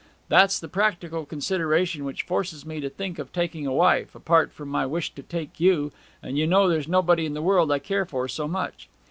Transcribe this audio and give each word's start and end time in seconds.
That's 0.29 0.57
the 0.59 0.67
practical 0.67 1.27
consideration 1.27 2.05
which 2.05 2.23
forces 2.23 2.65
me 2.65 2.79
to 2.79 2.89
think 2.89 3.19
of 3.19 3.31
taking 3.31 3.67
a 3.67 3.71
wife, 3.71 4.15
apart 4.15 4.51
from 4.51 4.67
my 4.69 4.83
wish 4.83 5.13
to 5.13 5.21
take 5.21 5.59
you; 5.59 5.91
and 6.23 6.39
you 6.39 6.47
know 6.47 6.67
there's 6.67 6.87
nobody 6.87 7.27
in 7.27 7.35
the 7.35 7.39
world 7.43 7.71
I 7.71 7.77
care 7.77 8.07
for 8.07 8.27
so 8.27 8.47
much.' 8.47 8.89